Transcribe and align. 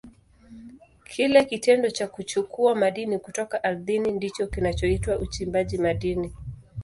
Kile 1.03 1.45
kitendo 1.45 1.89
cha 1.89 2.07
kuchukua 2.07 2.75
madini 2.75 3.19
kutoka 3.19 3.63
ardhini 3.63 4.11
ndicho 4.11 4.47
kinachoitwa 4.47 5.19
uchimbaji 5.19 5.77
madini. 5.77 6.33